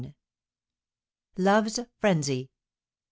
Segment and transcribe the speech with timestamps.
[1.37, 2.49] LOVE'S FRENZY.